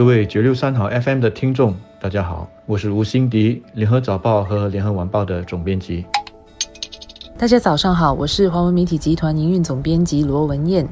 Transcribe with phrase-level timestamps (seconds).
[0.00, 6.06] 各位九六三好 FM 的听众，大家好，我是吴欣迪，联合早报和联合晚报的总编辑。
[7.36, 10.88] 大家早上好，我是华文媒体集团营运总编辑罗文燕。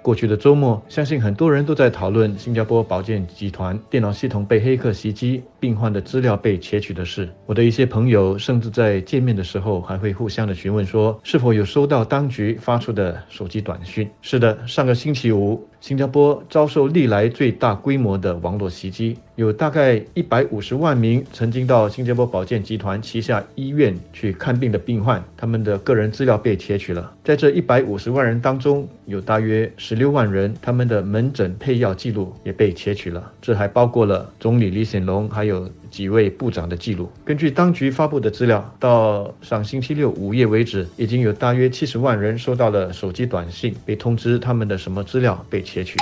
[0.00, 7.28] 过去的周末，相信很多人都在讨论新加坡保健集团电脑系统被黑客袭击，病患的资料被窃取的事。
[7.46, 14.10] 我的一些朋友甚至在见面的时候还会互相的询问说，是否有收到当局发出的手机短讯。
[14.22, 15.64] 是的，上个星期五。
[15.80, 27.12] 新加坡遭受历来最大规模的网络袭击，有大概一百五十万名曾经到新加坡保健集团旗下医院去看病的病患，他们的个人资料被窃取了。
[27.24, 33.32] 在这一百五十万人当中，有大约十六万人，他们的门诊配药记录也被窃取了。
[33.40, 35.51] 这还包括了总理李显龙，还有。
[35.52, 45.96] 有几位部长的记录，根据当局发布的资料，到上星期六午夜为止，已经有大约七十万人收到了手机短信，被通知他们的什么资料被窃取。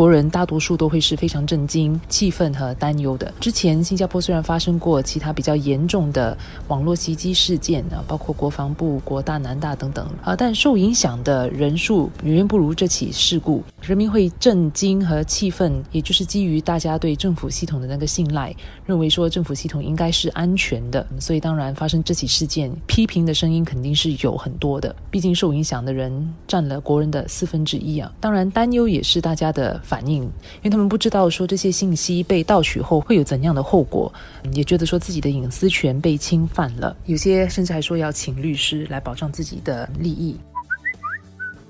[0.00, 3.30] 国人大多数都会是非常震惊、气愤和担忧的。
[3.38, 6.34] 之前新加坡虽然发生过其他比较严重的
[6.68, 13.62] 网络袭击事件啊，包括国防部、国大、南大等等啊，但受影响的人数远远不如这起事故。
[13.82, 24.96] 人民会震惊和气愤，也就是基于大家对政府系统的那个信赖，认为说政府系统应该是安全的，所以当然发生这起事件，批评的声音肯定是有很多的。
[25.10, 28.10] 毕竟受影响的人占了国人的四分之一啊。
[28.18, 29.78] 当然担忧也是大家的。
[29.90, 30.30] 反应，因
[30.62, 34.12] 为他们不知道说这些信息被盗取后会有怎样的后果，
[34.52, 40.36] 也觉得说自己的隐私权被侵犯了，有些甚至还说要请律师来保障自己的利益。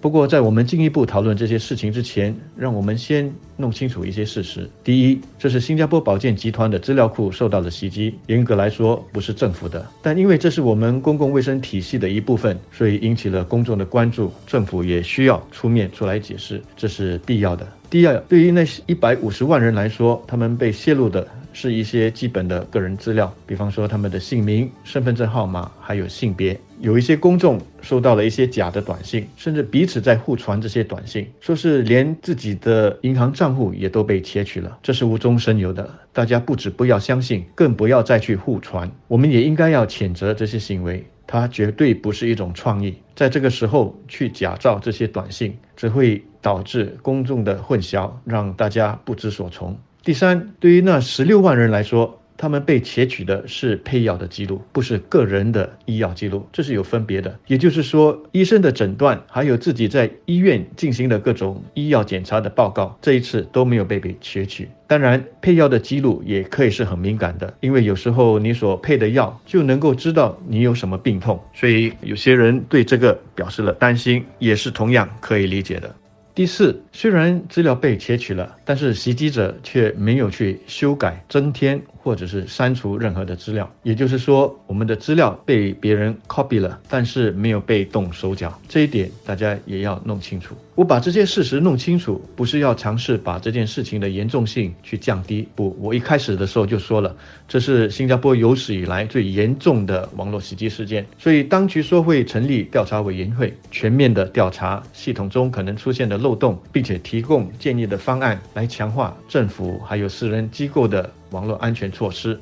[0.00, 4.66] 不过，在我们进一步讨论这些事情之前，让我们先弄清楚一些事实。
[4.82, 17.68] 第一，这是新加坡保健集团的资料库受到了袭击，严格来说不是政府的，但因为这是我们公共卫生体系的一部分，所以引起了公众的关注，政府也需要出面出来解释，这是必要的。
[17.90, 21.26] 第二，对于那一百五十万人来说，他们被泄露的。
[21.52, 26.58] 是一些基本的个人资料，比方说他们的姓名、身份证号码，还有性别。
[26.80, 35.90] 有一些公众收到了一些假的短信，甚至彼此在互传这些短信，说是连自己的银行账户也都被窃取了，这是无中生有的。
[36.12, 38.90] 大家不止不要相信，更不要再去互传。
[39.08, 42.94] 我们也应该要谴责这些行为，它绝对不是一种创意。
[43.14, 49.78] 在这个时候去假造这些短信，只会导致公众的混淆，让大家不知所从。
[50.02, 57.38] 第三，对于那十六万人来说，他们被窃取的是配药的记录，不是个人的医药记录，这是有分别的。
[57.46, 64.70] 也就是说，医生的诊断，还有自己在医院进行的各种医药检查的报告，这一次都没有被被窃取。
[64.86, 75.94] 当然，配药的记录也可以是很敏感的，因为有时候你所配的药就能够知道你有什么病痛，所以有些人对这个表示了担心，也是同样可以理解的。
[76.34, 81.80] 第四，虽然资料被窃取了，但是袭击者却没有去修改、增添。
[82.02, 90.54] 或者是删除任何的资料，也就是说，我们的资料被别人 copy 了，但是没有被动手脚，这一点大家也要弄清楚。
[90.74, 97.14] 我把这些事实弄清楚，不是要尝试把这件事情的严重性去降低，不，我一开始的时候就说了，
[97.46, 111.10] 这是新加坡有史以来最严重的网络袭击事件，所以当局说会成立调查委员会，全面的调查系统中可能出现的漏洞，并且提供建议的方案来强化政府还有私人机构的。
[111.30, 112.36] 网络安全措施，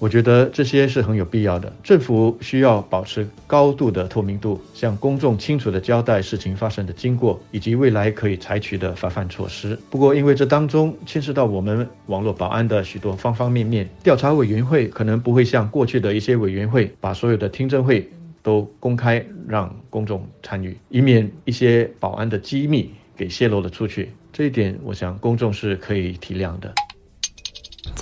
[0.00, 1.72] 我觉得这些是很有必要的。
[1.80, 9.78] 政府需要保持高度的透明度，向公众清楚地交代事情发生的经过以及未来可以采取的防范措施。
[9.88, 18.10] 不过，因为这当中牵涉到我们网络保安的许多方方面面，调查委员会可能不会像过去的一些委员会，把所有的听证会
[18.42, 22.90] 都公开让公众参与，以免一些保安的机密
[23.22, 24.10] 给泄露了出去。
[24.32, 26.74] 这一点，我想公众是可以体谅的。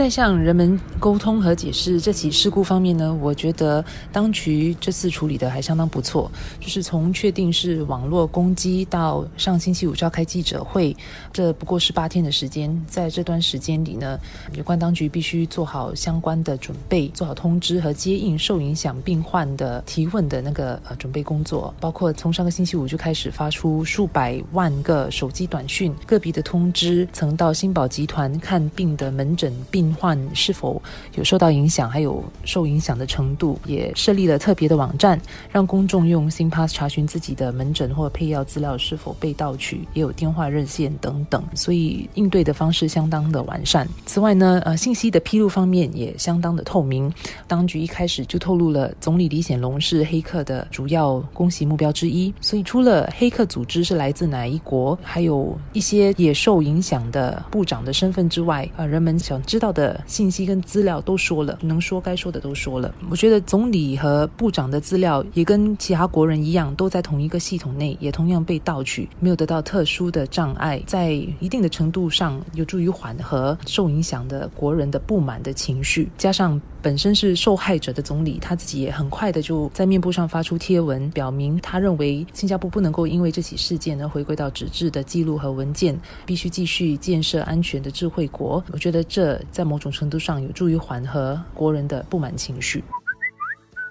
[0.00, 6.32] 在向人们沟通和解释这起事故方面呢，我觉得当局这次处理的还相当不错。
[6.58, 10.96] 就是从确定是网络攻击到上星期五召开记者会，
[11.34, 12.74] 这不过是八天的时间。
[12.88, 14.18] 在这段时间里呢，
[14.54, 21.74] 有关当局必须做好相关的准备，做好通知和接应受影响病患的提问的那个呃准备工作。
[21.78, 29.89] 包括从上个星期五就开始发出数百万个手机短讯，个别的通知曾到新宝集团看病的门诊病。
[29.94, 30.80] 患是否
[31.16, 35.20] 有受到影响，还有受影响的程度，也设立了特别的网站，
[35.50, 43.86] 让公众用新 Pass 查询自己的门诊或配药资料是否被盗取，也有电话热线等等，所以应对的方式相当的完善。
[44.06, 47.12] 此外呢，呃，信息的披露方面也相当的透明，
[47.46, 62.94] 当局一开始就透露了总理李显龙是黑客的主要攻击目标之一，所以除了黑客组织是来自哪一国，还有一些也受影响的部长的身份之外，啊，人们想知道的信息跟资料都说了，能说该说的都说了。
[63.10, 88.62] 我觉得总理和部长的资料也跟其他国人一样，都在同一个系统内，也同样被盗取，没有得到特殊的障碍，在一定的程度上有助于缓和受影响的国人的不满的情绪，加上本身是受害者的总理，他自己也很快的就在面部上发出贴文，表明他认为新加坡不能够因为这起事件而回归到纸质的记录和文件，必须继续建设安全的智慧国。
[88.72, 92.82] 我觉得这在某种程度上有助于缓和国人的不满情绪。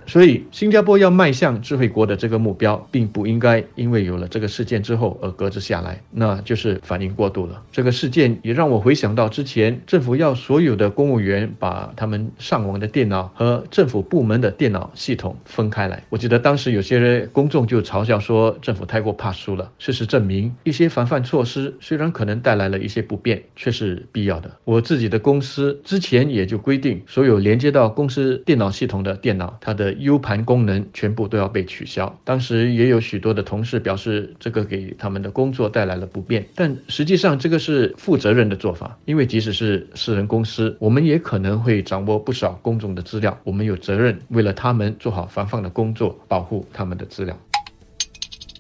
[0.10, 7.62] 所以，新加坡要迈向智慧国的这个目标，并不应该因为有了这个事件之后而搁置下来，那就是反应过度了。
[7.72, 16.04] 这个事件也让我回想到之前政府要所有的公务员把他们上网的电脑和政府部门的电脑系统分开来。
[16.10, 19.72] 我记得当时有些人公众就嘲笑说政府太过怕输了。
[19.78, 24.50] 事实证明，一些防范措施虽然可能带来了一些不便，却是必要的。
[24.64, 32.20] 我自己的公司之前也就规定，所有连接到公司电脑系统的电脑，它的 U 盘功能全部都要被取消。
[32.24, 36.46] 当时也有许多的同事表示，这个给他们的工作带来了不便。
[36.56, 47.38] 但实际上，这个是负责任的做法，因为即使是私人公司，我们也可能会掌握不少公众的资料，我们有责任为了他们做好防范的工作，保护他们的资料。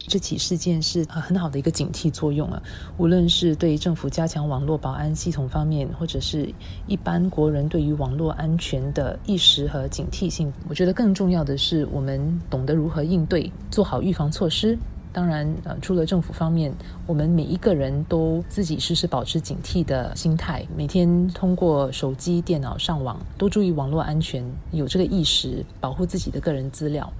[0.09, 2.61] 这起事件是很好的一个警惕作用啊！
[2.97, 6.51] 无论是对政府加强网络保安系统方面，或者是
[6.87, 12.19] 一般国人对于网络安全的意识和警惕性，我觉得更重要的是我们
[12.49, 14.75] 懂得如何应对，做好预防措施。
[15.11, 16.71] 当然，呃，除了政府方面，
[17.07, 27.11] 我们每一个人都自己时时保持警惕的心态，每天通过手机、电脑上网，多注意网络安全，有这个意识，保护自己的个人资料。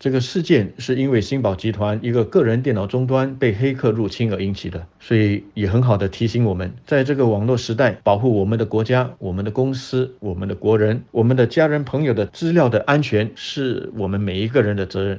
[0.00, 15.18] 这个事件是因为新宝集团一个个人电脑终端被黑客入侵而引起的，所以也很好的提醒我们，在这个网络时代，保护我们的国家、我们的公司、我们的国人、我们的家人朋友的资料的安全，是我们每一个人的责任。